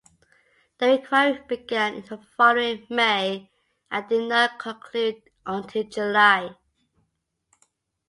The 0.79 0.93
inquiry 0.95 1.43
began 1.47 1.93
in 1.93 2.01
the 2.03 2.17
following 2.35 2.87
May 2.89 3.51
and 3.91 4.09
did 4.09 4.27
not 4.29 4.57
conclude 4.57 5.21
until 5.45 5.83
July. 5.83 6.55